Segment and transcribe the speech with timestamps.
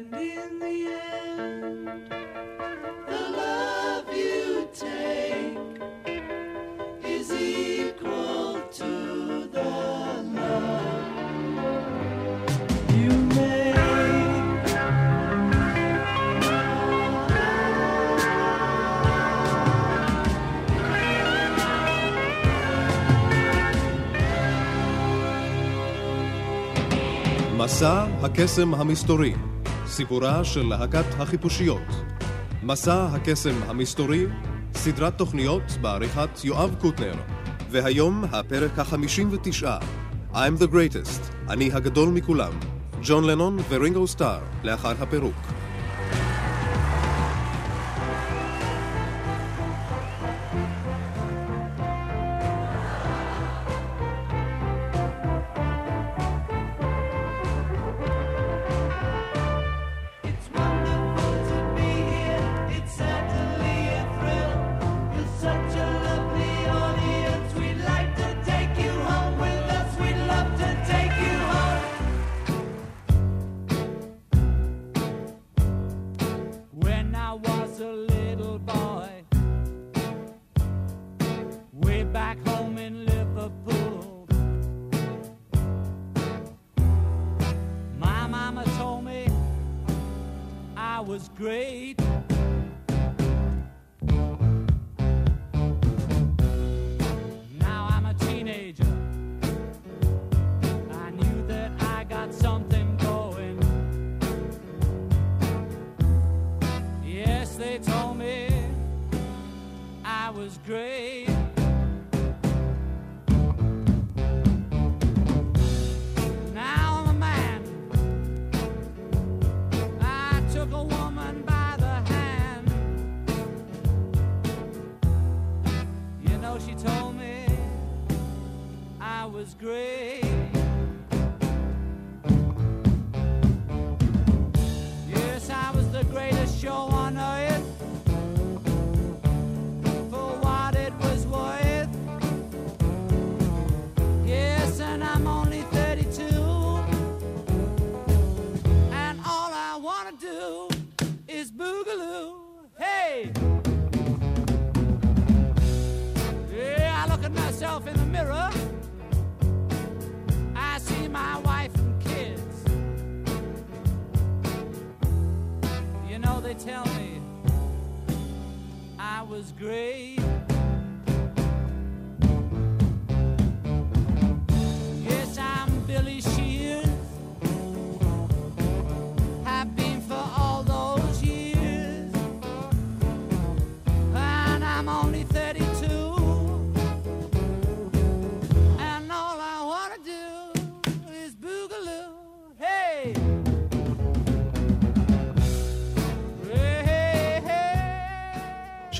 [0.00, 0.76] And in the
[1.20, 1.86] end,
[3.10, 5.58] the love you take
[7.04, 8.92] is equal to
[9.56, 9.70] the
[10.38, 11.10] love
[12.98, 13.76] you make.
[27.56, 29.34] מסע הקסם המסתורי,
[29.91, 31.81] סיפורה של להקת החיפושיות.
[32.63, 34.25] מסע הקסם המסתורי,
[34.73, 37.13] סדרת תוכניות בעריכת יואב קוטנר.
[37.71, 39.63] והיום הפרק ה-59,
[40.33, 42.51] I'm the greatest, אני הגדול מכולם,
[43.03, 45.50] ג'ון לנון ורינגו סטאר, לאחר הפירוק.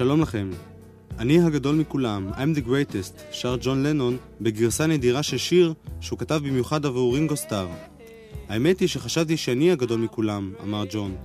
[0.02, 0.50] שלום לכם.
[1.20, 6.42] אני הגדול מכולם, I'm the greatest, שר ג'ון לנון בגרסה נדירה של שיר שהוא כתב
[6.44, 7.68] במיוחד עבור רינגו סטאר.
[8.50, 11.16] האמת היא שחשבתי שאני הגדול מכולם, אמר ג'ון,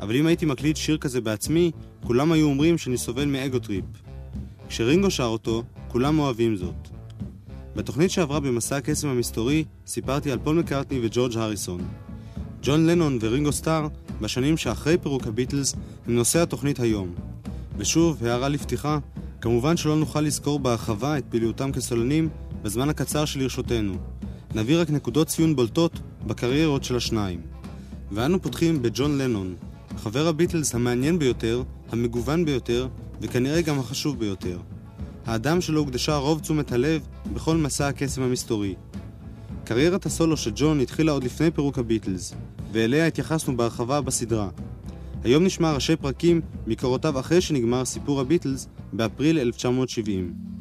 [0.00, 1.70] אבל אם הייתי מקליט שיר כזה בעצמי,
[2.04, 3.84] כולם היו אומרים שאני סובל מ ego trip.
[4.68, 6.88] כשרינגו שר אותו, כולם אוהבים זאת.
[7.76, 11.80] בתוכנית שעברה במסע הקסם המסתורי, סיפרתי על פול מקארטני וג'ורג' הריסון.
[12.62, 13.88] ג'ון לנון ורינגו סטאר,
[14.20, 15.74] בשנים שאחרי פירוק הביטלס,
[16.06, 17.14] הם נושא התוכנית היום.
[17.78, 18.98] ושוב, הערה לפתיחה,
[19.40, 22.28] כמובן שלא נוכל לזכור בהרחבה את פעילותם כסולנים
[22.62, 23.94] בזמן הקצר שלרשותנו.
[24.54, 27.40] נביא רק נקודות ציון בולטות בקריירות של השניים.
[28.12, 29.54] ואנו פותחים בג'ון לנון,
[29.96, 32.88] חבר הביטלס המעניין ביותר, המגוון ביותר,
[33.20, 34.58] וכנראה גם החשוב ביותר.
[35.26, 38.74] האדם שלו הוקדשה רוב תשומת הלב בכל מסע הקסם המסתורי.
[39.64, 42.34] קריירת הסולו של ג'ון התחילה עוד לפני פירוק הביטלס,
[42.72, 44.48] ואליה התייחסנו בהרחבה בסדרה.
[45.26, 50.55] היום נשמע ראשי פרקים מקורותיו אחרי שנגמר סיפור הביטלס באפריל 1970.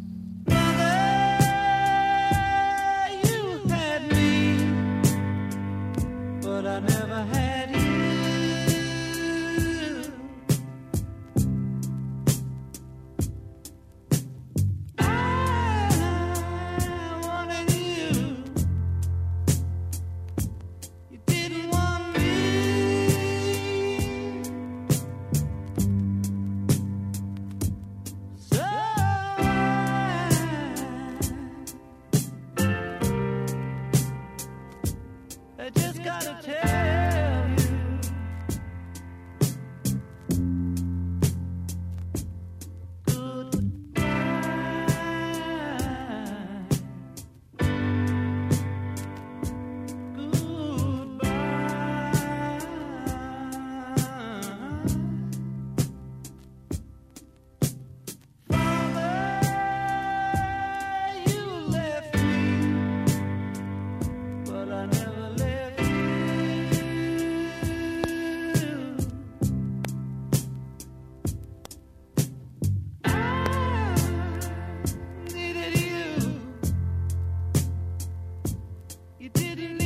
[79.26, 79.85] You didn't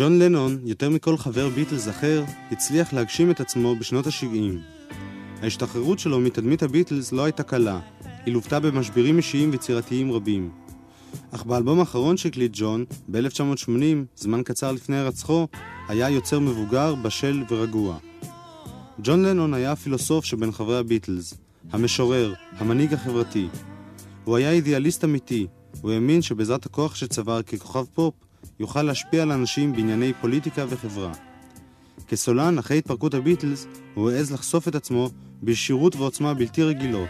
[0.00, 4.58] ג'ון לנון, יותר מכל חבר ביטלס אחר, הצליח להגשים את עצמו בשנות ה-70.
[5.42, 7.80] ההשתחררות שלו מתדמית הביטלס לא הייתה קלה,
[8.26, 10.50] היא לוותה במשברים אישיים ויצירתיים רבים.
[11.30, 13.70] אך באלבום האחרון שהקליט ג'ון, ב-1980,
[14.16, 15.46] זמן קצר לפני הרצחו,
[15.88, 17.98] היה יוצר מבוגר, בשל ורגוע.
[19.02, 21.34] ג'ון לנון היה הפילוסוף שבין חברי הביטלס,
[21.72, 23.48] המשורר, המנהיג החברתי.
[24.24, 25.46] הוא היה אידיאליסט אמיתי,
[25.80, 28.14] הוא האמין שבעזרת הכוח שצבר ככוכב פופ,
[28.60, 31.12] יוכל להשפיע על אנשים בענייני פוליטיקה וחברה.
[32.08, 35.10] כסולן, אחרי התפרקות הביטלס, הוא העז לחשוף את עצמו
[35.42, 37.08] בישירות ועוצמה בלתי רגילות.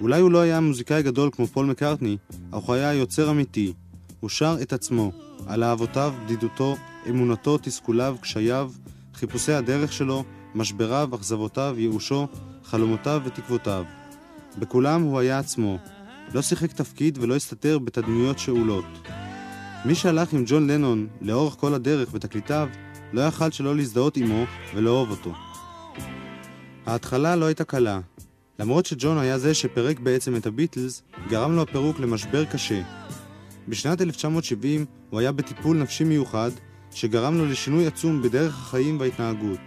[0.00, 2.16] אולי הוא לא היה מוזיקאי גדול כמו פול מקארטני,
[2.50, 3.72] אך הוא היה יוצר אמיתי.
[4.20, 5.12] הוא שר את עצמו,
[5.46, 6.76] על אהבותיו, בדידותו,
[7.08, 8.72] אמונתו, תסכוליו, קשייו,
[9.14, 10.24] חיפושי הדרך שלו,
[10.54, 12.26] משבריו, אכזבותיו, ייאושו,
[12.64, 13.84] חלומותיו ותקוותיו.
[14.58, 15.78] בכולם הוא היה עצמו.
[16.34, 18.84] לא שיחק תפקיד ולא הסתתר בתדמיות שאולות.
[19.84, 22.68] מי שהלך עם ג'ון לנון לאורך כל הדרך בתקליטיו,
[23.12, 24.44] לא יכל שלא להזדהות עמו
[24.74, 25.32] ולאהוב אותו.
[26.86, 28.00] ההתחלה לא הייתה קלה.
[28.58, 32.82] למרות שג'ון היה זה שפירק בעצם את הביטלס, גרם לו הפירוק למשבר קשה.
[33.68, 36.50] בשנת 1970 הוא היה בטיפול נפשי מיוחד,
[36.90, 39.60] שגרם לו לשינוי עצום בדרך החיים וההתנהגות.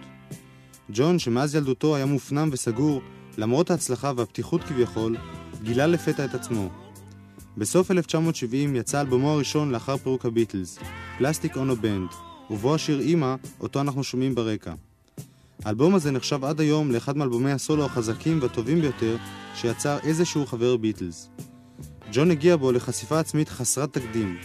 [0.90, 3.02] ג'ון, שמאז ילדותו היה מופנם וסגור,
[3.38, 5.16] למרות ההצלחה והפתיחות כביכול,
[5.62, 6.81] גילה לפתע את עצמו.
[7.56, 10.78] בסוף 1970 יצא אלבומו הראשון לאחר פירוק הביטלס,
[11.18, 12.08] פלסטיק אונו בנד,
[12.50, 14.74] ובו השיר אימא, אותו אנחנו שומעים ברקע.
[15.64, 19.16] האלבום הזה נחשב עד היום לאחד מאלבומי הסולו החזקים והטובים ביותר
[19.54, 21.28] שיצר איזשהו חבר ביטלס.
[22.12, 24.36] ג'ון הגיע בו לחשיפה עצמית חסרת תקדים.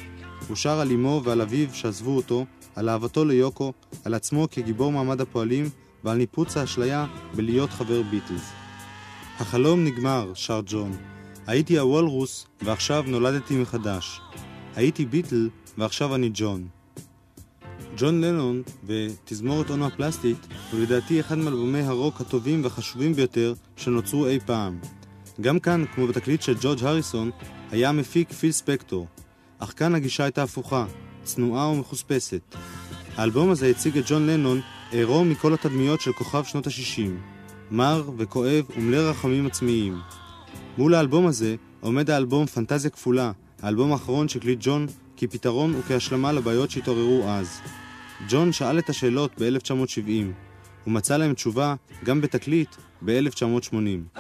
[0.47, 2.45] הוא שר על אמו ועל אביו שעזבו אותו,
[2.75, 3.73] על אהבתו ליוקו,
[4.05, 5.69] על עצמו כגיבור מעמד הפועלים
[6.03, 7.05] ועל ניפוץ האשליה
[7.35, 8.51] בלהיות חבר ביטלס.
[9.39, 11.16] החלום נגמר, שר ג'ון.
[11.47, 14.21] הייתי הוולרוס ועכשיו נולדתי מחדש.
[14.75, 16.67] הייתי ביטל ועכשיו אני ג'ון.
[17.97, 24.39] ג'ון לנון ותזמורת אונו הפלסטית הוא לדעתי אחד מאלבומי הרוק הטובים והחשובים ביותר שנוצרו אי
[24.39, 24.79] פעם.
[25.41, 27.31] גם כאן, כמו בתקליט של ג'ורג' הריסון,
[27.71, 29.07] היה המפיק פיל ספקטור,
[29.59, 30.85] אך כאן הגישה הייתה הפוכה,
[31.23, 32.55] צנועה ומחוספסת.
[33.15, 34.61] האלבום הזה הציג את ג'ון לנון
[34.91, 37.09] עירום מכל התדמיות של כוכב שנות ה-60,
[37.71, 39.97] מר וכואב ומלא רחמים עצמיים.
[40.77, 44.87] מול האלבום הזה עומד האלבום פנטזיה כפולה, האלבום האחרון שהקליט ג'ון
[45.17, 47.59] כפתרון וכהשלמה לבעיות שהתעוררו אז.
[48.29, 50.09] ג'ון שאל את השאלות ב-1970,
[50.87, 52.75] ומצא להם תשובה גם בתקליט
[53.05, 54.19] ב-1980.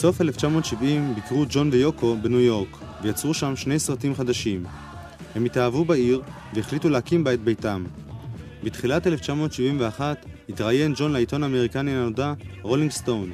[0.00, 4.64] בסוף 1970 ביקרו ג'ון ויוקו בניו יורק, ויצרו שם שני סרטים חדשים.
[5.34, 6.22] הם התאהבו בעיר,
[6.54, 7.84] והחליטו להקים בה את ביתם.
[8.64, 13.32] בתחילת 1971 התראיין ג'ון לעיתון האמריקני הנודע, רולינג סטון.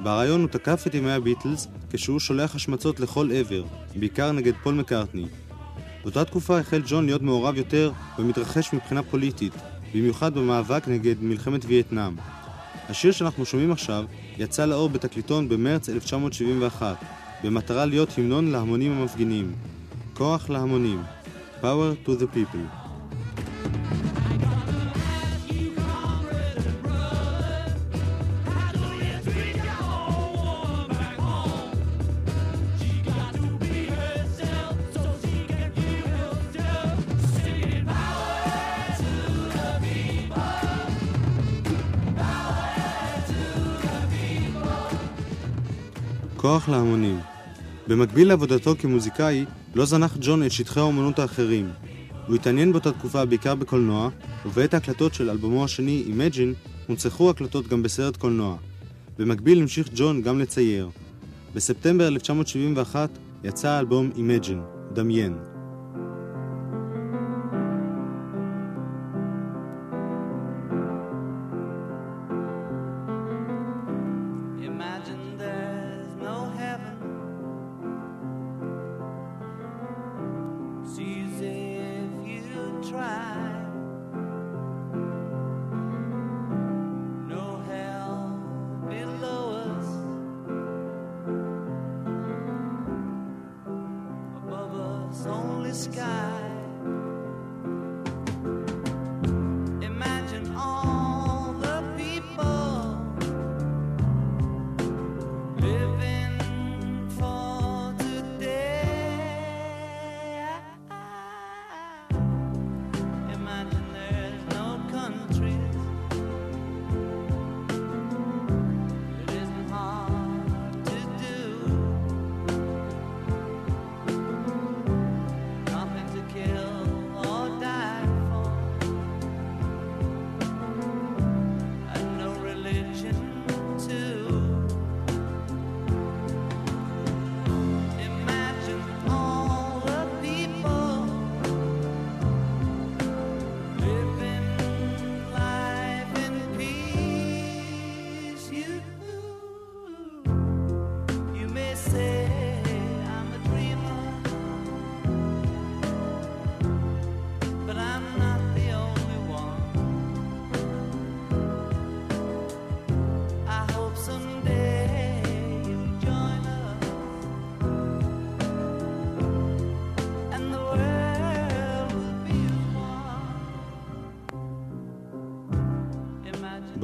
[0.00, 3.64] בריאיון הוא תקף את ימי הביטלס כשהוא שולח השמצות לכל עבר,
[3.96, 5.26] בעיקר נגד פול מקארטני.
[6.02, 9.54] באותה תקופה החל ג'ון להיות מעורב יותר ומתרחש מבחינה פוליטית,
[9.94, 12.16] במיוחד במאבק נגד מלחמת וייטנאם.
[12.88, 14.04] השיר שאנחנו שומעים עכשיו
[14.38, 16.96] יצא לאור בתקליטון במרץ 1971,
[17.44, 19.52] במטרה להיות המנון להמונים המפגינים.
[20.14, 21.02] כוח להמונים.
[21.62, 22.81] Power to the people.
[46.42, 47.20] כוח להמונים.
[47.88, 49.44] במקביל לעבודתו כמוזיקאי,
[49.74, 51.70] לא זנח ג'ון את שטחי האומנות האחרים.
[52.26, 54.08] הוא התעניין באותה תקופה בעיקר בקולנוע,
[54.46, 58.56] ובעת ההקלטות של אלבומו השני, Imagine, הונצחו הקלטות גם בסרט קולנוע.
[59.18, 60.90] במקביל המשיך ג'ון גם לצייר.
[61.54, 63.10] בספטמבר 1971
[63.44, 65.51] יצא האלבום Imagine, דמיין.
[82.92, 83.31] try.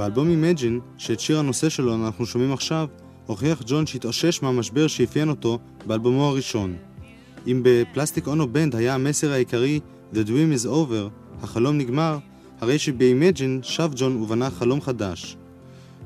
[0.09, 2.89] באלבום Imagine, שאת שיר הנושא שלו אנחנו שומעים עכשיו,
[3.27, 6.77] הוכיח ג'ון שהתאושש מהמשבר שאפיין אותו באלבומו הראשון.
[7.47, 9.81] אם בפלסטיק אונו בנד היה המסר העיקרי
[10.15, 11.11] The Dream is Over,
[11.43, 12.19] החלום נגמר,
[12.61, 15.37] הרי שב-Imagine שב ג'ון ובנה חלום חדש.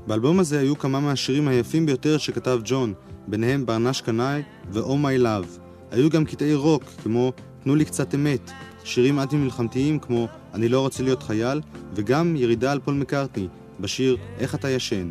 [0.06, 2.92] באלבום הזה היו כמה מהשירים היפים ביותר שכתב ג'ון,
[3.26, 5.61] ביניהם ברנש קנאי ו-Oh My Love.
[5.90, 7.32] היו גם קטעי רוק, כמו
[7.62, 8.50] תנו לי קצת אמת,
[8.85, 11.61] שירים אנטי-מלחמתיים כמו אני לא רוצה להיות חייל,
[11.94, 13.49] וגם ירידה על פול מקארטני,
[13.82, 15.10] בשיר איך אתה ישן.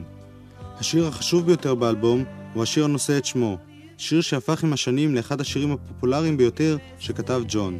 [0.79, 2.23] השיר החשוב ביותר באלבום
[2.53, 3.57] הוא השיר הנושא את שמו,
[3.97, 7.79] שיר שהפך עם השנים לאחד השירים הפופולריים ביותר שכתב ג'ון.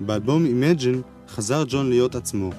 [0.00, 2.50] באלבום Imagine חזר ג'ון להיות עצמו.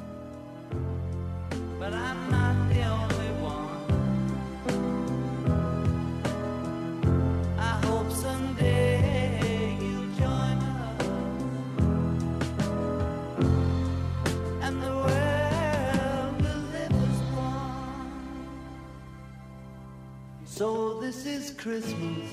[21.12, 22.32] This is Christmas,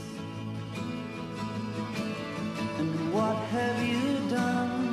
[2.78, 4.86] and what have you done?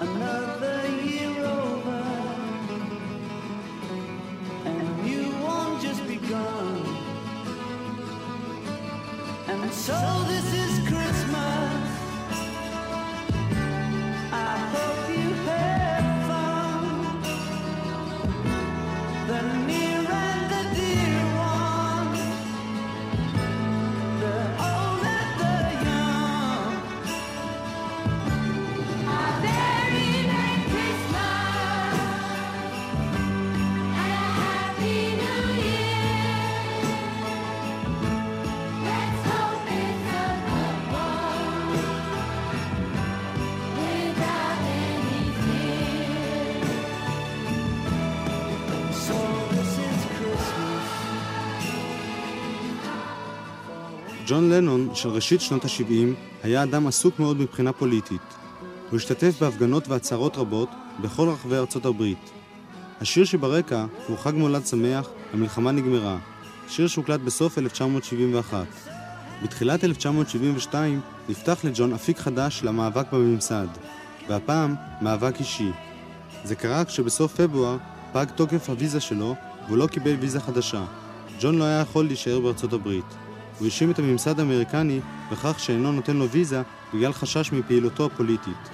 [0.00, 2.02] another year over,
[4.64, 6.82] and new one just begun.
[9.46, 10.57] And so this is
[54.30, 58.20] ג'ון לנון של ראשית שנות ה-70 היה אדם עסוק מאוד מבחינה פוליטית.
[58.90, 60.68] הוא השתתף בהפגנות והצהרות רבות
[61.00, 62.30] בכל רחבי ארצות הברית.
[63.00, 66.18] השיר שברקע הוא חג מולד שמח, המלחמה נגמרה,
[66.68, 68.66] שיר שהוקלט בסוף 1971.
[69.42, 73.68] בתחילת 1972 נפתח לג'ון אפיק חדש למאבק בממסד,
[74.28, 75.70] והפעם מאבק אישי.
[76.44, 77.76] זה קרה כשבסוף פברואר
[78.12, 79.34] פג תוקף הוויזה שלו
[79.66, 80.84] והוא לא קיבל ויזה חדשה.
[81.40, 83.27] ג'ון לא היה יכול להישאר בארצות הברית.
[83.58, 85.00] הוא האשים את הממסד האמריקני
[85.32, 86.62] בכך שאינו נותן לו ויזה
[86.94, 88.68] בגלל חשש מפעילותו הפוליטית.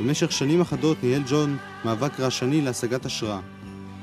[0.00, 3.40] במשך שנים אחדות ניהל ג'ון מאבק רעשני להשגת אשרה.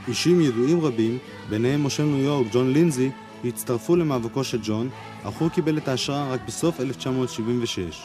[0.08, 1.18] אישים ידועים רבים,
[1.50, 3.10] ביניהם משה ניו יורק ג'ון לינזי,
[3.46, 4.90] הצטרפו למאבקו של ג'ון,
[5.24, 8.04] אך הוא קיבל את האשרה רק בסוף 1976.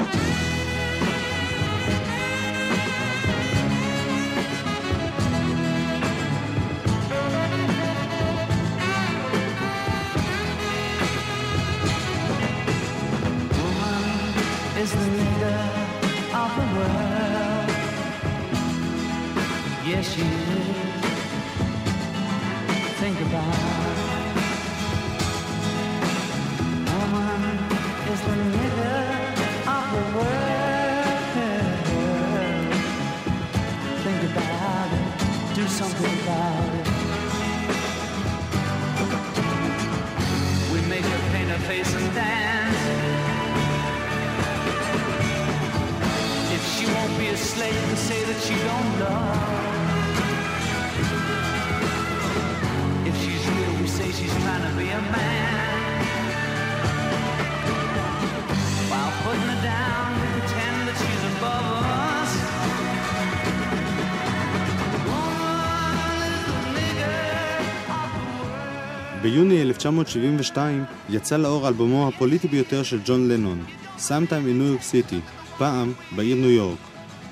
[70.08, 73.64] 1972 יצא לאור אלבומו הפוליטי ביותר של ג'ון לנון,
[73.98, 75.16] Sometime in New York City,
[75.58, 76.78] פעם בעיר ניו יורק.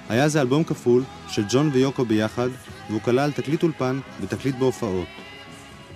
[0.09, 2.49] היה זה אלבום כפול של ג'ון ויוקו ביחד,
[2.91, 5.07] והוא כלל תקליט אולפן ותקליט בהופעות.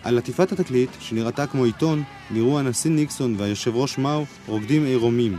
[0.02, 5.38] על עטיפת התקליט, שנראתה כמו עיתון, נראו הנשיא ניקסון והיושב ראש מאו רוקדים עירומים.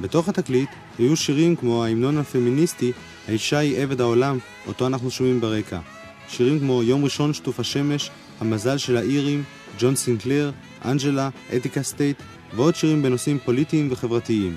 [0.00, 2.92] בתוך התקליט היו שירים כמו ההמנון הפמיניסטי
[3.28, 5.78] "האישה היא עבד העולם", אותו אנחנו שומעים ברקע.
[6.28, 8.10] שירים כמו "יום ראשון שטוף השמש",
[8.42, 9.42] "המזל של האירים",
[9.78, 10.50] "ג'ון סינקלר",
[10.84, 12.16] "אנג'לה", "Attica State",
[12.54, 14.56] ועוד שירים בנושאים פוליטיים וחברתיים.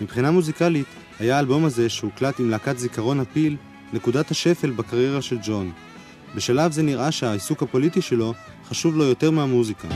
[0.00, 0.86] מבחינה מוזיקלית,
[1.18, 3.56] היה האלבום הזה, שהוקלט עם להקת זיכרון הפיל,
[3.92, 5.72] נקודת השפל בקריירה של ג'ון.
[6.34, 8.34] בשלב זה נראה שהעיסוק הפוליטי שלו
[8.68, 9.88] חשוב לו יותר מהמוזיקה.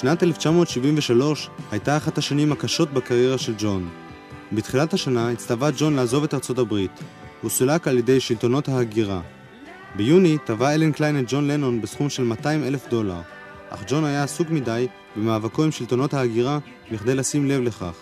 [0.00, 3.88] שנת 1973 הייתה אחת השנים הקשות בקריירה של ג'ון.
[4.52, 6.90] בתחילת השנה הצטווה ג'ון לעזוב את ארצות הברית.
[7.42, 9.20] הוא סולק על ידי שלטונות ההגירה.
[9.96, 13.20] ביוני תבע אלן קליין את ג'ון לנון בסכום של 200 אלף דולר,
[13.70, 14.86] אך ג'ון היה עסוק מדי
[15.16, 16.58] במאבקו עם שלטונות ההגירה
[16.92, 17.94] בכדי לשים לב לכך.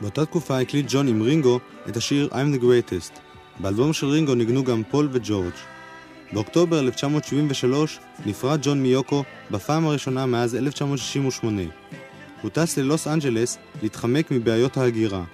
[0.00, 3.18] באותה תקופה הקליט ג'ון עם רינגו את השיר I'm the Greatest.
[3.58, 5.79] באלבום של רינגו ניגנו גם פול וג'ורג'.
[6.32, 11.62] באוקטובר 1973 נפרד ג'ון מיוקו בפעם הראשונה מאז 1968.
[12.42, 15.24] הוא טס ללוס אנג'לס להתחמק מבעיות ההגירה.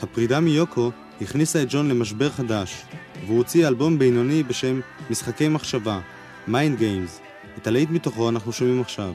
[0.00, 2.82] הפרידה מיוקו הכניסה את ג'ון למשבר חדש,
[3.26, 6.00] והוא הוציא אלבום בינוני בשם משחקי מחשבה,
[6.48, 7.20] Mind Games.
[7.58, 9.12] את הלהיט מתוכו אנחנו שומעים עכשיו.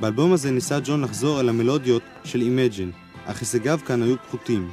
[0.00, 4.70] באלבום הזה ניסה ג'ון לחזור אל המלודיות של Imagine, אך הישגיו כאן היו פחותים.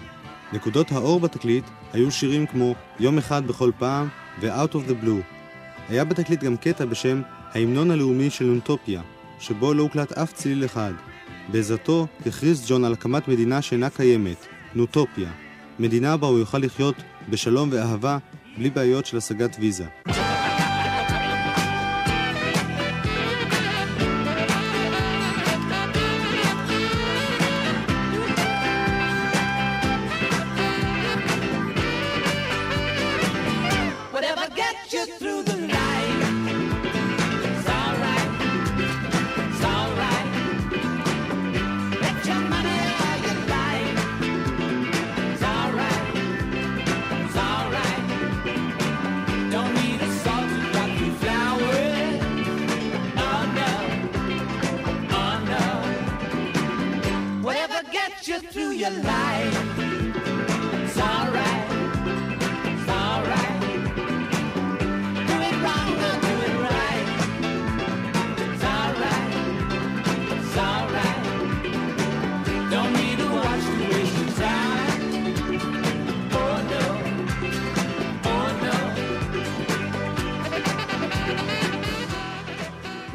[0.54, 4.08] נקודות האור בתקליט היו שירים כמו יום אחד בכל פעם
[4.42, 5.39] ו-Out of the Blue.
[5.90, 7.22] היה בתקליט גם קטע בשם
[7.54, 9.02] ההמנון הלאומי של אונטופיה,
[9.40, 10.94] שבו לא הוקלט אף צליל אחד.
[11.52, 15.30] בעזרתו הכריז ג'ון על הקמת מדינה שאינה קיימת, נוטופיה.
[15.80, 16.96] מדינה בה הוא יוכל לחיות
[17.30, 18.18] בשלום ואהבה,
[18.58, 19.86] בלי בעיות של השגת ויזה.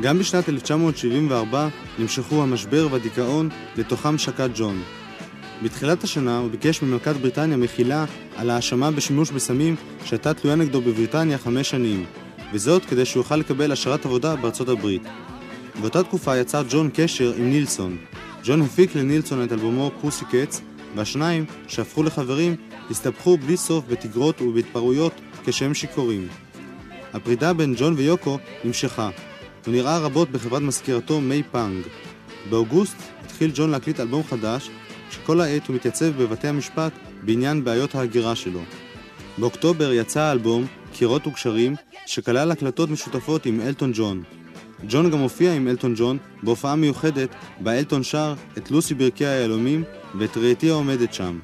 [0.05, 4.83] גם בשנת 1974 נמשכו המשבר והדיכאון, לתוכם שקע ג'ון.
[5.63, 8.05] בתחילת השנה הוא ביקש ממלכת בריטניה מחילה
[8.37, 12.05] על האשמה בשימוש בסמים שהייתה תלויה נגדו בבריטניה חמש שנים,
[12.53, 15.03] וזאת כדי שהוא יוכל לקבל אשרת עבודה בארצות הברית.
[15.81, 17.97] באותה תקופה יצר ג'ון קשר עם נילסון.
[18.45, 20.61] ג'ון הפיק לנילסון את אלבומו פוסי קץ,
[20.97, 22.57] והשניים, שהפכו לחברים,
[22.91, 25.13] הסתבכו בלי סוף בתגרות ובהתפרעויות
[25.45, 26.29] כשהם שיכורים.
[27.13, 29.11] הפרידה בין ג'ון ויוקו נמשכה.
[29.67, 31.85] הוא נראה רבות בחברת מזכירתו מיי פאנג.
[32.51, 34.71] באוגוסט התחיל ג'ון להקליט אלבום חדש,
[35.11, 38.61] כשכל העת הוא מתייצב בבתי המשפט בעניין בעיות ההגירה שלו.
[39.39, 41.75] באוקטובר יצא האלבום "קירות וקשרים",
[42.07, 44.23] שכלל הקלטות משותפות עם אלטון ג'ון.
[44.89, 49.85] ג'ון גם הופיע עם אלטון ג'ון בהופעה מיוחדת, בה אלטון שר את לוסי ברקיע היהלומים
[50.19, 51.39] ואת ראיתיה עומדת שם.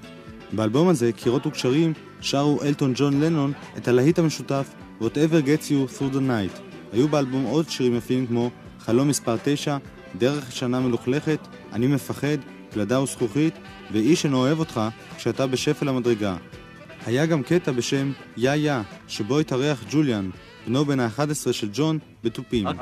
[0.52, 4.68] באלבום הזה, קירות וקשרים, שרו אלטון ג'ון לנון את הלהיט המשותף
[5.00, 6.69] Whatever Gets You Through the Night.
[6.92, 9.76] היו באלבום עוד שירים יפים כמו חלום מספר 9,
[10.18, 11.38] דרך שנה מלוכלכת,
[11.72, 12.36] אני מפחד,
[12.70, 13.54] פלדה וזכוכית,
[13.92, 14.80] ואיש אינו אוהב אותך
[15.16, 16.36] כשאתה בשפל המדרגה.
[17.06, 18.74] היה גם קטע בשם יא יא,
[19.08, 20.30] שבו התארח ג'וליאן,
[20.66, 22.66] בנו בן ה-11 של ג'ון, בתופים.
[22.66, 22.72] Okay,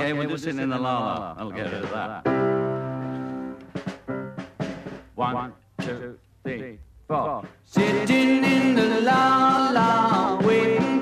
[5.80, 7.42] two, three, four.
[7.64, 10.97] Sitting in the la la, waiting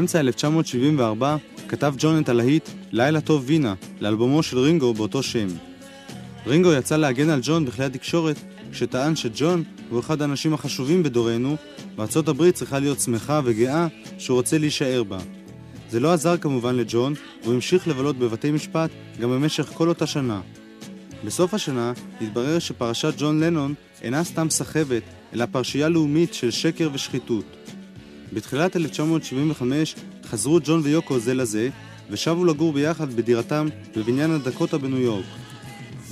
[0.00, 1.36] באמצע 1974
[1.68, 5.46] כתב ג'ון את הלהיט "לילה טוב וינה" לאלבומו של רינגו באותו שם.
[6.46, 8.36] רינגו יצא להגן על ג'ון בכלי התקשורת
[8.72, 11.56] כשטען שג'ון הוא אחד האנשים החשובים בדורנו
[11.96, 13.86] וארצות הברית צריכה להיות שמחה וגאה
[14.18, 15.18] שהוא רוצה להישאר בה.
[15.90, 20.40] זה לא עזר כמובן לג'ון, והוא המשיך לבלות בבתי משפט גם במשך כל אותה שנה.
[21.24, 25.02] בסוף השנה התברר שפרשת ג'ון לנון אינה סתם סחבת,
[25.34, 27.59] אלא פרשייה לאומית של שקר ושחיתות.
[28.32, 29.94] בתחילת 1975
[30.26, 31.68] חזרו ג'ון ויוקו זה לזה,
[32.10, 35.24] ושבו לגור ביחד בדירתם בבניין הדקוטה בניו יורק.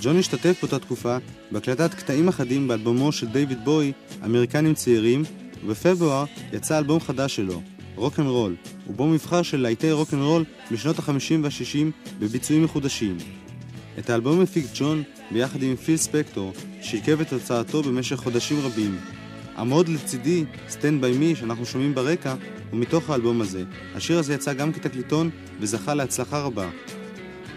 [0.01, 1.17] ג'ון השתתף באותה תקופה
[1.51, 3.93] בהקלטת קטעים אחדים באלבומו של דיוויד בוי,
[4.25, 5.23] אמריקנים צעירים,
[5.65, 7.63] ובפברואר יצא אלבום חדש שלו,
[7.97, 13.17] רוק אנד רול, ובו מבחר של להיטי רוק אנד רול משנות ה-50 וה-60 בביצועים מחודשים.
[13.99, 16.53] את האלבום הפיק ג'ון ביחד עם פיל ספקטור,
[16.83, 18.99] שעיכב את הוצאתו במשך חודשים רבים.
[19.59, 22.35] עמוד לצידי, Stand by Me, שאנחנו שומעים ברקע,
[22.71, 23.65] הוא מתוך האלבום הזה.
[23.95, 26.69] השיר הזה יצא גם כתקליטון וזכה להצלחה רבה.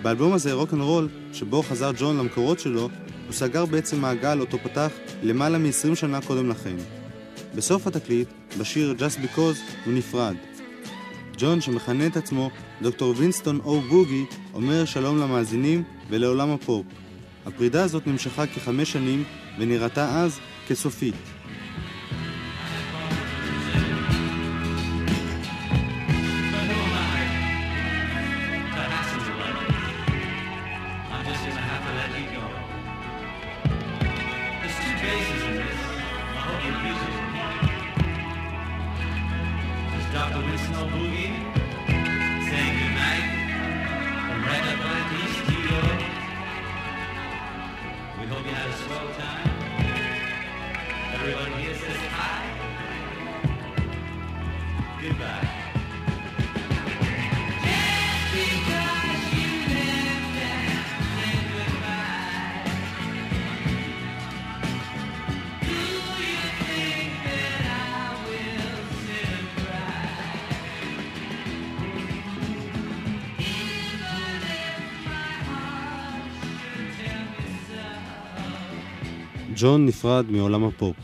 [0.02, 2.90] באלבום הזה, רוק אנד רול, שבו חזר ג'ון למקורות שלו,
[3.26, 4.92] הוא סגר בעצם מעגל אותו פתח
[5.24, 6.76] למעלה מ-20 שנה קודם לכן.
[7.56, 8.28] בסוף התקליט,
[8.60, 10.36] בשיר Just Because, הוא נפרד.
[11.38, 12.50] ג'ון, שמכנה את עצמו
[12.82, 16.86] דוקטור וינסטון או בוגי, אומר שלום למאזינים ולעולם הפופ.
[17.46, 19.24] הפרידה הזאת נמשכה כחמש שנים
[19.60, 21.16] ונראתה אז כסופית.
[79.62, 80.96] ג'ון נפרד מעולם הפופ.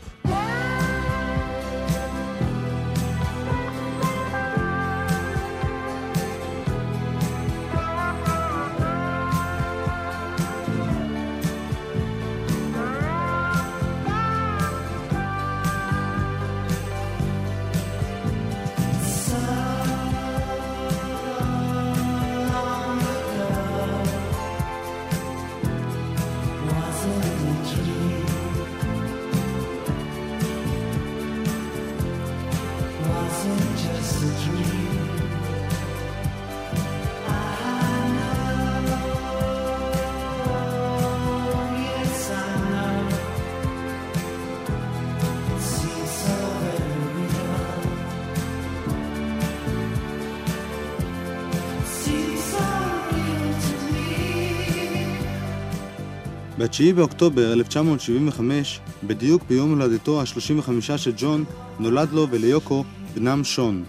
[56.68, 61.44] ב-9 באוקטובר 1975, בדיוק ביום הולדתו ה-35 של ג'ון,
[61.78, 63.84] נולד לו וליוקו בנם שון.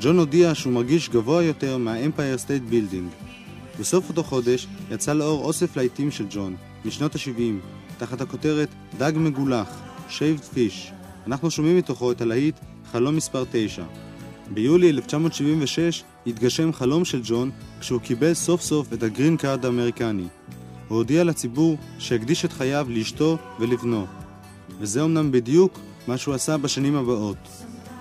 [0.00, 3.08] ג'ון הודיע שהוא מרגיש גבוה יותר מהאמפייר סטייט בילדינג.
[3.80, 7.66] בסוף אותו חודש יצא לאור אוסף להיטים של ג'ון, משנות ה-70,
[7.98, 8.68] תחת הכותרת
[8.98, 9.68] דג מגולח,
[10.08, 10.92] Shaved Fish.
[11.26, 12.56] אנחנו שומעים מתוכו את הלהיט
[12.92, 13.82] חלום מספר 9.
[14.54, 20.26] ביולי 1976 התגשם חלום של ג'ון כשהוא קיבל סוף סוף את הגרין קארד האמריקני.
[20.90, 24.06] הוא הודיע לציבור שהקדיש את חייו לאשתו ולבנו.
[24.78, 27.36] וזה אמנם בדיוק מה שהוא עשה בשנים הבאות.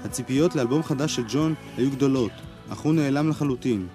[0.05, 2.31] הציפיות לאלבום חדש של ג'ון היו גדולות,
[2.69, 3.87] אך הוא נעלם לחלוטין.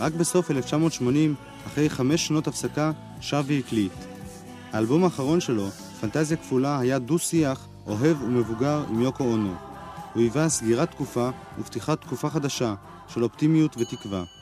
[0.00, 1.34] רק בסוף 1980,
[1.66, 3.92] אחרי חמש שנות הפסקה, שב והקליט.
[4.72, 5.68] האלבום האחרון שלו,
[6.00, 9.54] פנטזיה כפולה, היה דו-שיח, אוהב ומבוגר עם יוקו אונו.
[10.14, 12.74] הוא היווה סגירת תקופה ופתיחת תקופה חדשה
[13.08, 14.41] של אופטימיות ותקווה.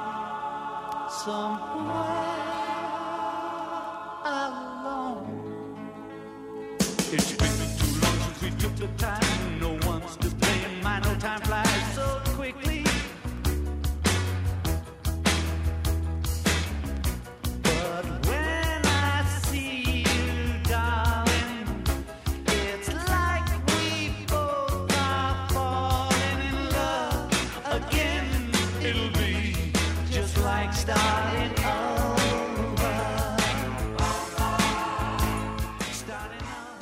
[1.11, 1.91] somewhere
[4.23, 5.27] alone.
[7.11, 9.59] It's been too long since we took the time.
[9.59, 10.81] No one's to blame.
[10.81, 11.41] My no time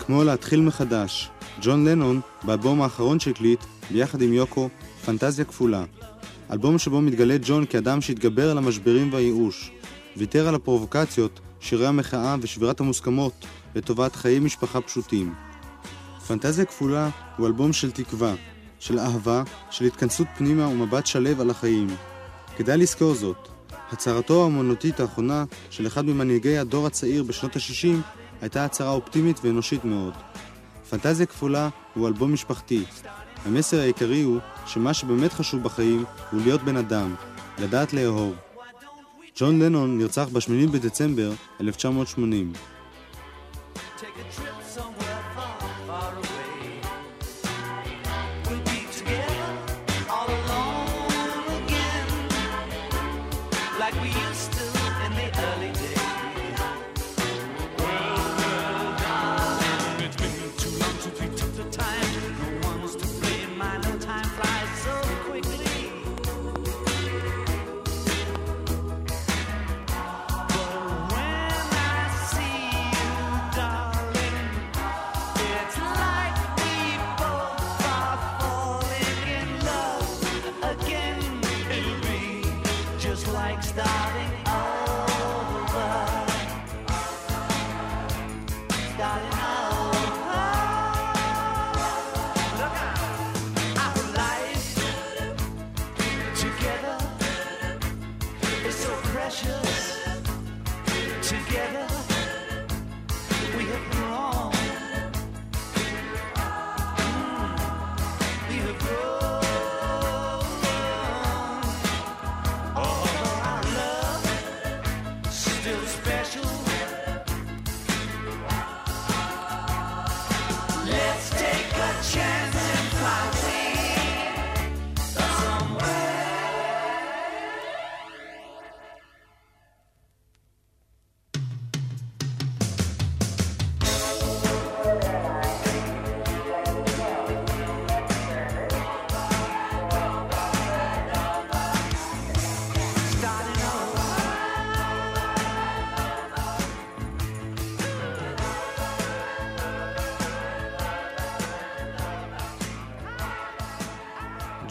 [0.09, 1.29] כמו להתחיל מחדש,
[1.61, 3.59] ג'ון לנון, באלבום האחרון שהקליט,
[3.91, 4.69] ביחד עם יוקו,
[5.05, 5.83] פנטזיה כפולה.
[6.51, 9.71] אלבום שבו מתגלה ג'ון כאדם שהתגבר על המשברים והייאוש,
[10.17, 13.45] ויתר על הפרובוקציות, שירי המחאה ושבירת המוסכמות
[13.75, 15.33] לטובת חיי משפחה פשוטים.
[16.27, 18.33] פנטזיה כפולה הוא אלבום של תקווה,
[18.79, 21.87] של אהבה, של התכנסות פנימה ומבט שלו על החיים.
[22.57, 23.47] כדאי לזכור זאת.
[23.91, 30.13] הצהרתו האמנותית האחרונה של אחד ממנהיגי הדור הצעיר בשנות ה-60 הייתה הצהרה אופטימית ואנושית מאוד.
[30.89, 32.83] פנטזיה כפולה הוא אלבום משפחתי.
[33.45, 37.15] המסר העיקרי הוא שמה שבאמת חשוב בחיים הוא להיות בן אדם,
[37.59, 38.35] לדעת לאהוב.
[39.35, 42.53] ג'ון לנון נרצח ב-8 בדצמבר 1980.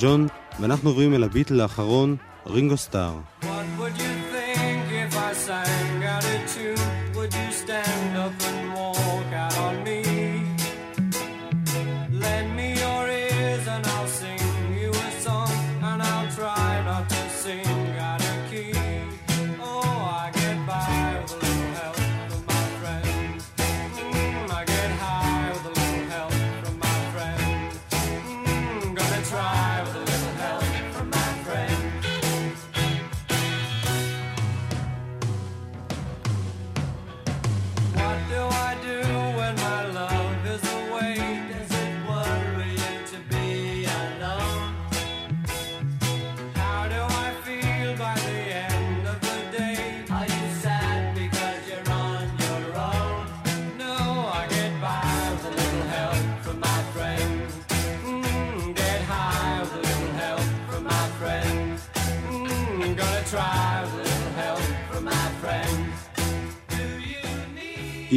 [0.00, 0.26] ג'ון,
[0.60, 3.14] ואנחנו עוברים אל הביטל האחרון, רינגו סטאר.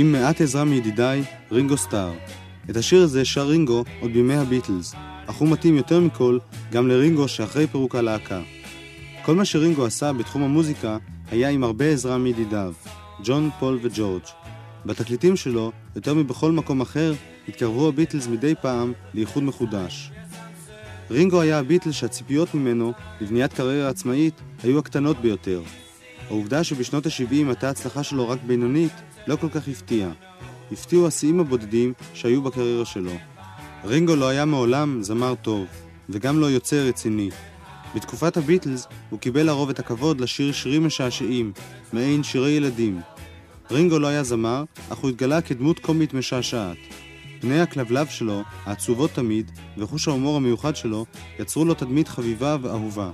[0.01, 2.11] עם מעט עזרה מידידיי, רינגו סטאר.
[2.69, 4.93] את השיר הזה שר רינגו עוד בימי הביטלס,
[5.25, 6.37] אך הוא מתאים יותר מכל
[6.71, 8.41] גם לרינגו שאחרי פירוק הלהקה.
[9.25, 10.97] כל מה שרינגו עשה בתחום המוזיקה
[11.31, 12.73] היה עם הרבה עזרה מידידיו,
[13.23, 14.23] ג'ון, פול וג'ורג'.
[14.85, 17.13] בתקליטים שלו, יותר מבכל מקום אחר,
[17.47, 20.12] התקרבו הביטלס מדי פעם לאיחוד מחודש.
[21.12, 25.62] רינגו היה הביטל שהציפיות ממנו לבניית קריירה עצמאית היו הקטנות ביותר.
[26.27, 28.93] העובדה שבשנות ה-70 הייתה ההצלחה שלו רק בינונית,
[29.28, 30.12] לא כל כך הפתיעה.
[30.72, 33.12] הפתיעו השיאים הבודדים שהיו בקריירה שלו.
[33.86, 35.65] רינגו לא היה מעולם זמר טוב,
[36.10, 37.30] וגם לא יוצר רציני.
[37.96, 41.52] בתקופת הביטלס הוא קיבל לרוב את הכבוד לשיר שירים משעשעים,
[41.94, 43.02] מעין שירי ילדים.
[43.72, 46.78] רינגו לא היה זמר, אך הוא התגלה כדמות קומית משעשעת.
[47.42, 51.06] פני הכלבלב שלו, העצובות תמיד, וחוש ההומור המיוחד שלו,
[51.40, 53.12] יצרו לו תדמית חביבה ואהובה.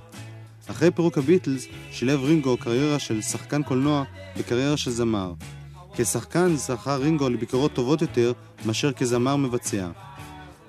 [0.67, 4.03] אחרי פירוק הביטלס, שילב רינגו קריירה של שחקן קולנוע
[4.37, 5.33] בקריירה של זמר.
[5.99, 8.31] כשחקן זכה רינגו לביקורות טובות יותר
[8.65, 9.87] מאשר כזמר מבצע.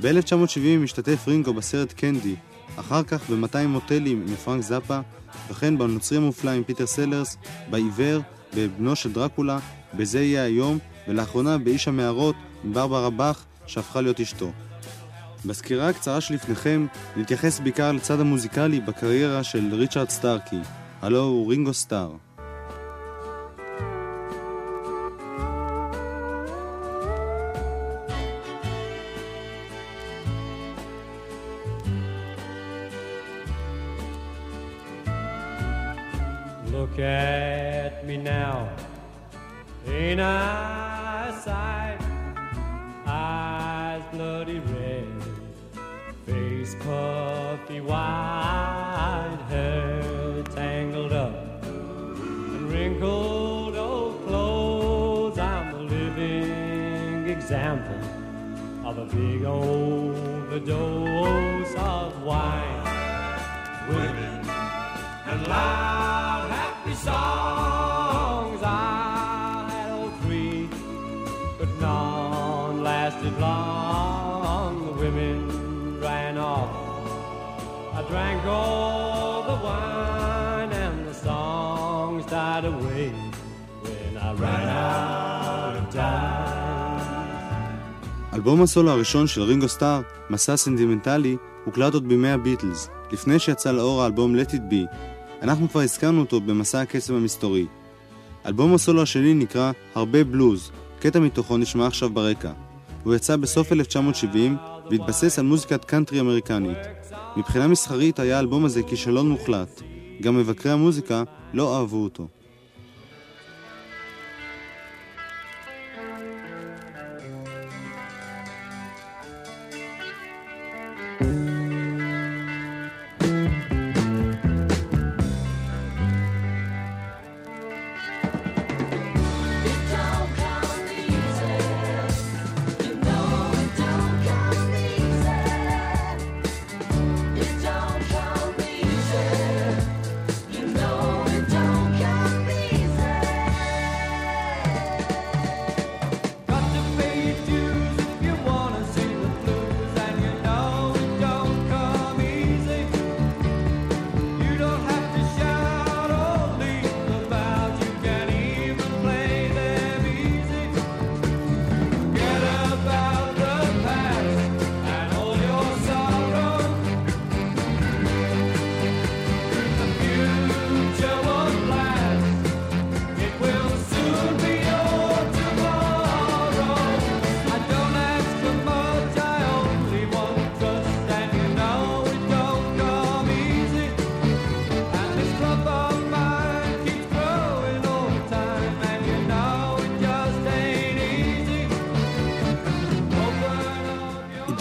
[0.00, 2.34] ב-1970 השתתף רינגו בסרט קנדי,
[2.76, 5.00] אחר כך ב-200 מוטלים עם פרנק זאפה,
[5.50, 7.36] וכן בנוצרי המופלא עם פיטר סלרס,
[7.70, 8.20] בעיוור,
[8.56, 9.58] בבנו של דרקולה,
[9.94, 14.52] בזה יהיה היום, ולאחרונה באיש המערות עם ברברה באך, שהפכה להיות אשתו.
[15.44, 20.60] בסקירה הקצרה שלפניכם נתייחס בעיקר לצד המוזיקלי בקריירה של ריצ'רד סטארקי,
[21.02, 22.27] הלו הוא רינגו סטאר.
[36.98, 38.68] Look at me now.
[39.86, 41.98] Ain't I a sight?
[43.06, 45.06] Eyes bloody red,
[46.26, 55.38] face puffy white, hair tangled up and wrinkled old clothes.
[55.38, 58.00] I'm a living example
[58.84, 60.66] of a big overdose
[61.76, 62.82] of wine.
[63.88, 64.48] Women
[65.28, 66.27] and happy
[67.10, 68.60] songs.
[68.62, 70.60] I had all three,
[71.58, 74.72] but none lasted long.
[74.88, 75.38] The women
[76.06, 76.72] ran off.
[77.98, 83.06] I drank all the wine, and the songs died away
[83.84, 86.38] when I ran out of time.
[88.34, 90.00] אלבום הסולו הראשון של רינגו סטאר,
[90.30, 94.94] מסע סנטימנטלי, הוקלט עוד בימי הביטלס, לפני שיצא לאור האלבום Let It Be.
[95.42, 97.66] אנחנו כבר הזכרנו אותו במסע הקסם המסתורי.
[98.46, 100.70] אלבום הסולו השני נקרא הרבה בלוז,
[101.00, 102.52] קטע מתוכו נשמע עכשיו ברקע.
[103.04, 104.56] הוא יצא בסוף 1970
[104.90, 106.78] והתבסס על מוזיקת קאנטרי אמריקנית.
[107.36, 109.82] מבחינה מסחרית היה האלבום הזה כישלון מוחלט.
[110.20, 111.22] גם מבקרי המוזיקה
[111.52, 112.28] לא אהבו אותו.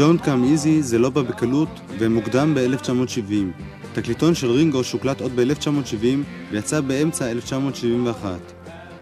[0.08, 3.62] Don't Come Easy זה לא בא בקלות ומוקדם ב-1970.
[3.94, 6.06] תקליטון של רינגו שוקלט עוד ב-1970
[6.52, 8.40] ויצא באמצע 1971.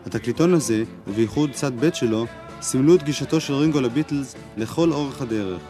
[0.05, 2.25] התקליטון הזה, ובייחוד צד ב' שלו,
[2.61, 5.61] סימלו את גישתו של רינגו לביטלס לכל אורך הדרך.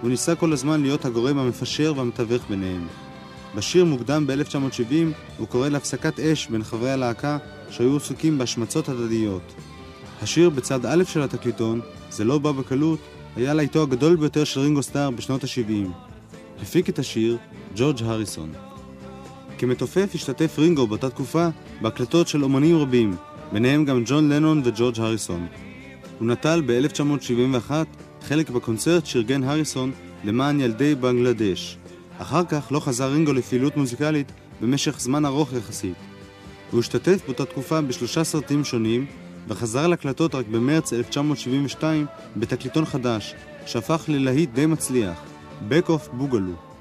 [0.00, 2.86] הוא ניסה כל הזמן להיות הגורם המפשר והמתווך ביניהם.
[3.54, 4.94] בשיר מוקדם ב-1970
[5.38, 7.38] הוא קורא להפסקת אש בין חברי הלהקה
[7.70, 9.54] שהיו עסוקים בהשמצות הדדיות.
[10.22, 11.80] השיר בצד א' של התקליטון,
[12.10, 12.98] זה לא בא בקלות,
[13.36, 15.88] היה להיטו הגדול ביותר של רינגו סטאר בשנות ה-70.
[16.62, 17.38] הפיק את השיר
[17.76, 18.52] ג'ורג' הריסון.
[19.58, 21.48] כמתופף השתתף רינגו באותה תקופה
[21.80, 23.16] בהקלטות של אומנים רבים,
[23.52, 25.46] ביניהם גם ג'ון לנון וג'ורג' הריסון.
[26.18, 27.70] הוא נטל ב-1971
[28.22, 29.92] חלק בקונצרט שארגן הריסון
[30.24, 31.78] למען ילדי בנגלדש.
[32.18, 35.96] אחר כך לא חזר רינגו לפעילות מוזיקלית במשך זמן ארוך יחסית.
[36.70, 39.06] הוא השתתף באותה תקופה בשלושה סרטים שונים,
[39.48, 43.34] וחזר להקלטות רק במרץ 1972 בתקליטון חדש,
[43.66, 45.22] שהפך ללהיט די מצליח,
[45.70, 46.73] Back of Boogaloo.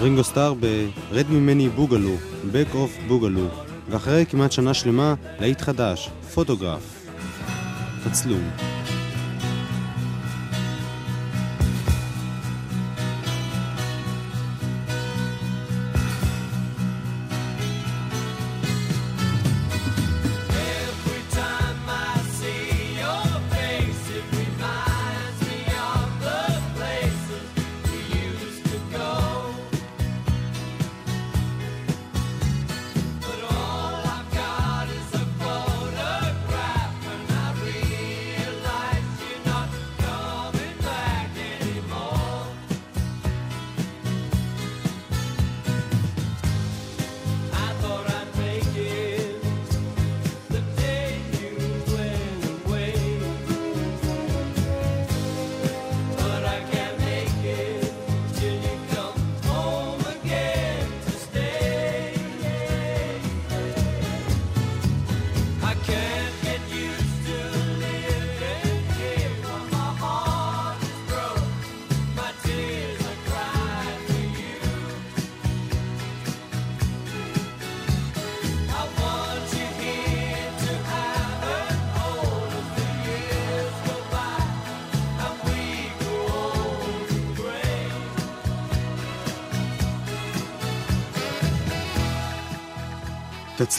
[0.00, 2.16] רינגו סטאר ב-Red ממני בוגלו,
[2.52, 3.48] Back of בוגלו,
[3.90, 7.06] ואחרי כמעט שנה שלמה, להיט חדש, פוטוגרף.
[8.04, 8.69] תצלום.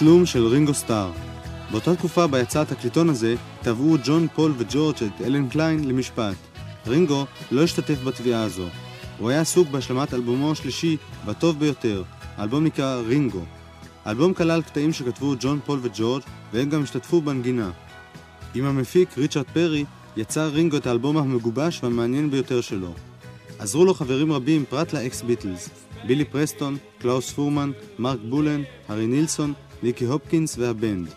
[0.01, 1.11] תצלום של רינגו סטאר.
[1.71, 6.35] באותה תקופה בה יצא התקליטון הזה, תבעו ג'ון, פול וג'ורג' את אלן קליין למשפט.
[6.87, 8.65] רינגו לא השתתף בתביעה הזו.
[9.17, 12.03] הוא היה עסוק בהשלמת אלבומו השלישי והטוב ביותר,
[12.37, 13.41] האלבום נקרא רינגו.
[14.05, 16.23] האלבום כלל קטעים שכתבו ג'ון, פול וג'ורג'
[16.53, 17.71] והם גם השתתפו בנגינה.
[18.55, 19.85] עם המפיק ריצ'רד פרי
[20.17, 22.93] יצר רינגו את האלבום המגובש והמעניין ביותר שלו.
[23.59, 25.69] עזרו לו חברים רבים פרט לאקס ביטלס,
[26.07, 31.07] בילי פרסטון, קלאוס פורמן, מרק בולן, הארי נילסון, ניקי הופקינס והבנד.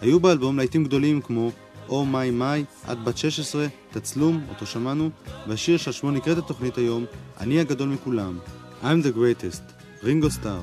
[0.00, 1.50] היו באלבום להיטים גדולים כמו
[1.88, 5.10] "Oh My My", "את בת 16", "תצלום", אותו שמענו,
[5.48, 7.04] והשיר שעל שמו נקראת התוכנית היום,
[7.40, 8.38] "אני הגדול מכולם",
[8.82, 10.60] I'm the greatest, רינגו סטאר.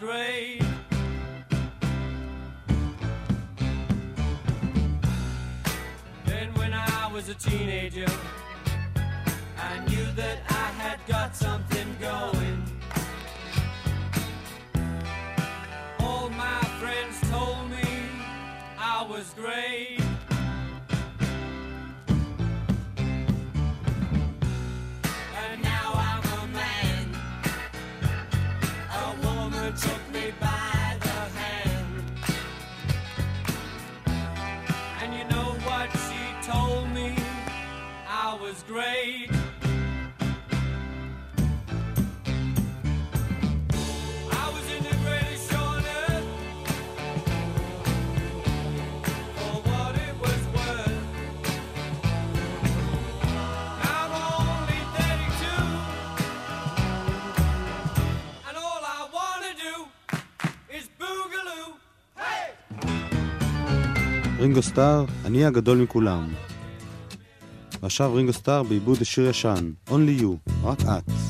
[0.00, 0.60] Was.
[6.24, 8.06] Then when I was a teenager,
[64.40, 66.28] רינגו סטאר, אני הגדול מכולם.
[67.82, 71.29] ועכשיו רינגו סטאר בעיבוד לשיר ישן, Only You, רק את.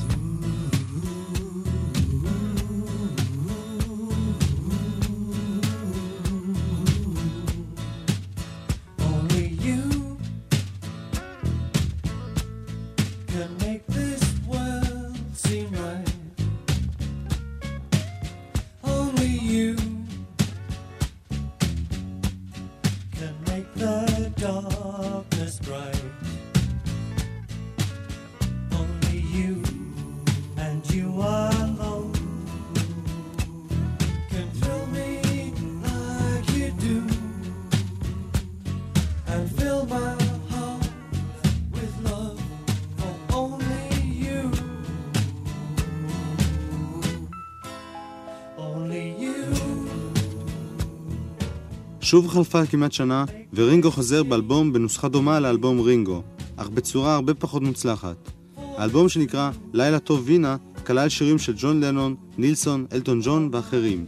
[52.11, 56.21] שוב חלפה כמעט שנה, ורינגו חוזר באלבום בנוסחה דומה לאלבום רינגו,
[56.55, 58.31] אך בצורה הרבה פחות מוצלחת.
[58.57, 60.55] האלבום שנקרא "לילה טוב וינה"
[60.85, 64.05] כלל שירים של ג'ון לנון, נילסון, אלטון ג'ון ואחרים.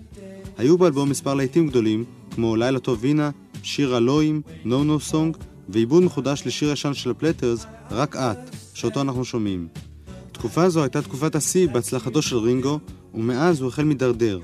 [0.58, 3.30] היו באלבום מספר להיטים גדולים, כמו "לילה טוב וינה",
[3.64, 5.38] שיר הלואים, "נו נו סונג",
[5.70, 9.68] ועיבוד מחודש לשיר ישן של הפלטרס, "רק את", שאותו אנחנו שומעים.
[10.32, 12.80] תקופה זו הייתה תקופת השיא בהצלחתו של רינגו,
[13.14, 14.39] ומאז הוא החל מדרדר.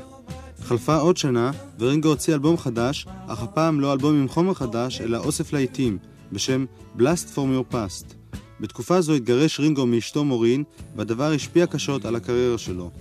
[0.69, 5.17] חלפה עוד שנה, ורינגו הוציא אלבום חדש, אך הפעם לא אלבום עם חומר חדש, אלא
[5.17, 5.97] אוסף להיטים,
[6.31, 6.65] בשם
[6.97, 8.37] Blast From Your Past.
[8.59, 10.63] בתקופה זו התגרש רינגו מאשתו מורין,
[10.95, 12.91] והדבר השפיע קשות על הקריירה שלו.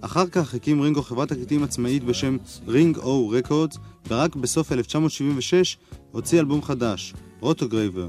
[0.00, 2.36] אחר כך הקים רינגו חברת תקליטים עצמאית בשם
[2.68, 5.76] Ring O Records, ורק בסוף 1976
[6.12, 8.08] הוציא אלבום חדש, Rotogravure.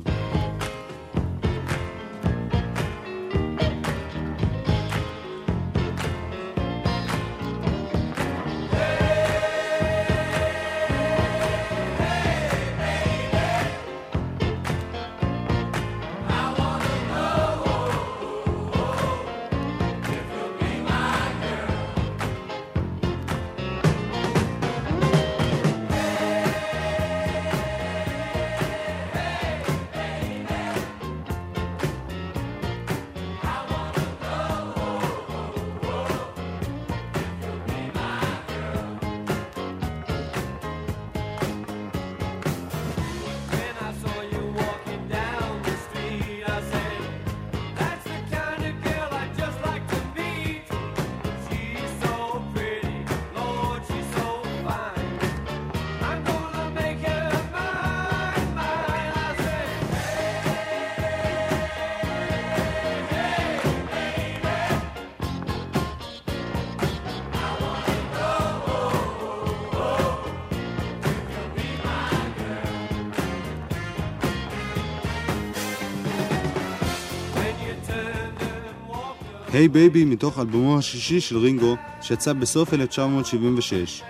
[79.58, 84.02] Hey Baby מתוך אלבומו השישי של רינגו שיצא בסוף 1976.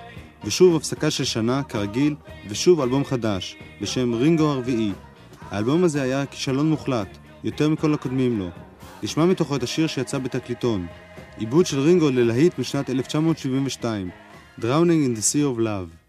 [0.43, 2.15] ושוב הפסקה של שנה, כרגיל,
[2.49, 4.91] ושוב אלבום חדש, בשם רינגו הרביעי.
[5.51, 8.49] האלבום הזה היה כישלון מוחלט, יותר מכל הקודמים לו.
[9.03, 10.87] נשמע מתוכו את השיר שיצא בתקליטון.
[11.37, 14.09] עיבוד של רינגו ללהיט משנת 1972,
[14.59, 14.63] Drowning
[15.05, 16.06] in the Sea of Love.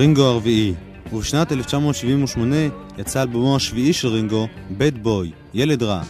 [0.00, 0.74] רינגו הרביעי.
[1.12, 2.56] ובשנת 1978
[2.98, 4.48] יצא אלבומו השביעי של רינגו,
[4.78, 6.02] "בד בוי", ילד רע,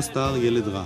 [0.00, 0.84] רינגו סטאר ילד רע.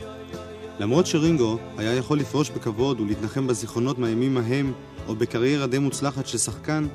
[0.79, 4.73] למרות שרינגו היה יכול לפרוש בכבוד ולהתנחם בזיכרונות מהימים ההם,
[5.09, 6.87] או בקריירה די מוצלחת של שחקן,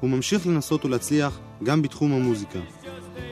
[0.00, 2.58] הוא ממשיך לנסות ולהצליח גם בתחום המוזיקה.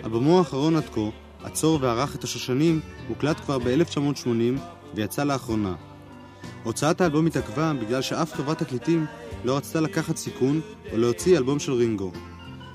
[0.07, 1.01] אבמו האחרון עד כה,
[1.45, 4.61] עצור וערך את השושנים, הוקלט כבר ב-1980
[4.95, 5.74] ויצא לאחרונה.
[6.62, 9.07] הוצאת האלבום התעכבה בגלל שאף חברת תקליטים
[9.45, 10.61] לא רצתה לקחת סיכון
[10.93, 12.12] או להוציא אלבום של רינגו.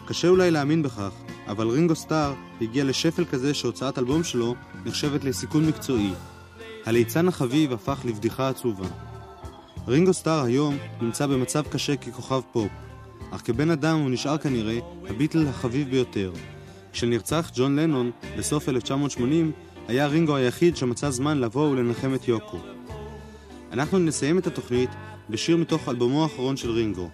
[0.08, 1.12] קשה אולי להאמין בכך,
[1.48, 4.56] אבל רינגו סטאר הגיע לשפל כזה שהוצאת אלבום שלו
[4.86, 6.12] נחשבת לסיכון מקצועי.
[6.86, 8.88] הליצן החביב הפך לבדיחה עצובה.
[9.88, 12.72] רינגו סטאר היום נמצא במצב קשה ככוכב פופ,
[13.32, 14.80] אך כבן אדם הוא נשאר כנראה
[15.10, 16.32] הביטל החביב ביותר.
[16.94, 19.52] כשנרצח ג'ון לנון בסוף 1980,
[19.88, 22.60] היה רינגו היחיד שמצא זמן לבוא ולנחם את יוקו.
[23.72, 24.90] אנחנו נסיים את התוכנית
[25.30, 27.10] בשיר מתוך אלבומו האחרון של רינגו.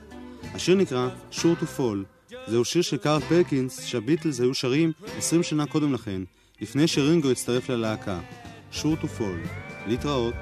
[0.54, 2.13] השיר נקרא Sure to Fall.
[2.48, 6.22] זהו שיר של קארל פרקינס שהביטלס היו שרים 20 שנה קודם לכן,
[6.62, 8.20] לפני שרינגו הצטרף ללהקה.
[8.74, 9.48] Sure to Fall.
[9.88, 10.36] להתראות.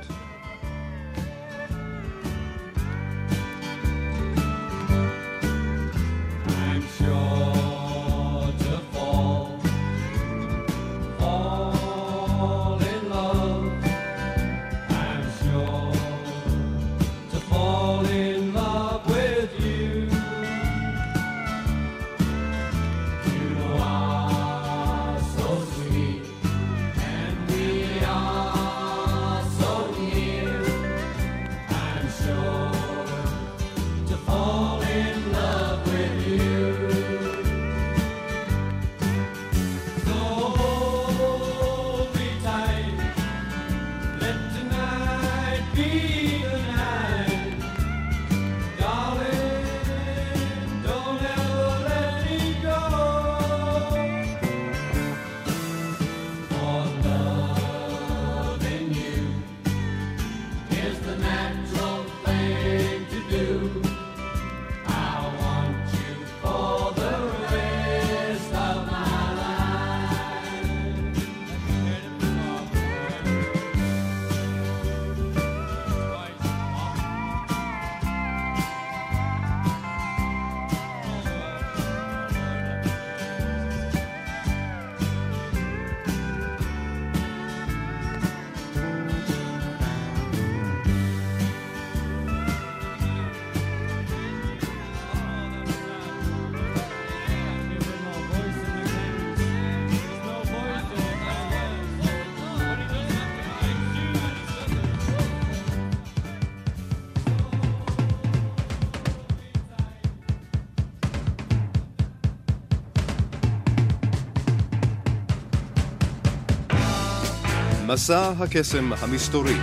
[117.94, 119.58] מסע הקסם המסתורי,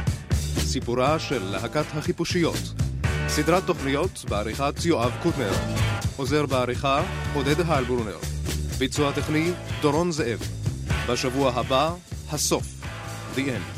[0.59, 2.73] סיפורה של להקת החיפושיות,
[3.29, 5.53] סדרת תוכניות בעריכת יואב קוטנר,
[6.17, 7.03] עוזר בעריכה
[7.35, 8.17] עודד הלברונר,
[8.79, 9.51] ביצוע טכני
[9.81, 10.39] דורון זאב,
[11.09, 11.95] בשבוע הבא,
[12.33, 12.67] הסוף,
[13.35, 13.78] The End.